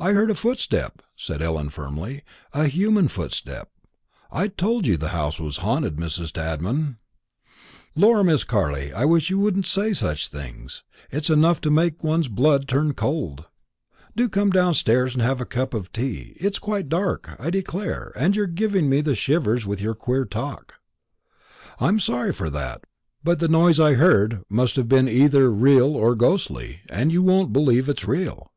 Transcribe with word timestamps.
"I 0.00 0.14
heard 0.14 0.32
a 0.32 0.34
footstep," 0.34 1.00
said 1.14 1.40
Ellen 1.40 1.68
firmly; 1.68 2.24
"a 2.52 2.64
human 2.66 3.06
footstep. 3.06 3.70
I 4.32 4.48
told 4.48 4.84
you 4.84 4.96
the 4.96 5.10
house 5.10 5.38
was 5.38 5.58
haunted, 5.58 5.94
Mrs. 5.94 6.32
Tadman." 6.32 6.96
"Lor, 7.94 8.24
Miss 8.24 8.42
Carley, 8.42 8.92
I 8.92 9.04
wish 9.04 9.30
you 9.30 9.38
wouldn't 9.38 9.66
say 9.68 9.92
such 9.92 10.26
things; 10.26 10.82
it's 11.12 11.30
enough 11.30 11.60
to 11.60 11.70
make 11.70 12.02
one's 12.02 12.26
blood 12.26 12.66
turn 12.66 12.94
cold. 12.94 13.44
Do 14.16 14.28
come 14.28 14.50
downstairs 14.50 15.14
and 15.14 15.22
have 15.22 15.40
a 15.40 15.46
cup 15.46 15.72
of 15.72 15.92
tea. 15.92 16.36
It's 16.40 16.58
quite 16.58 16.88
dark, 16.88 17.30
I 17.38 17.48
declare; 17.50 18.12
and 18.16 18.34
you've 18.34 18.56
given 18.56 18.88
me 18.88 19.02
the 19.02 19.14
shivers 19.14 19.64
with 19.64 19.80
your 19.80 19.94
queer 19.94 20.24
talk." 20.24 20.74
"I'm 21.78 22.00
sorry 22.00 22.32
for 22.32 22.50
that; 22.50 22.82
but 23.22 23.38
the 23.38 23.46
noise 23.46 23.78
I 23.78 23.94
heard 23.94 24.42
must 24.48 24.74
have 24.74 24.88
been 24.88 25.08
either 25.08 25.48
real 25.48 25.94
or 25.94 26.16
ghostly, 26.16 26.80
and 26.88 27.12
you 27.12 27.22
won't 27.22 27.52
believe 27.52 27.88
it's 27.88 28.04
real." 28.04 28.50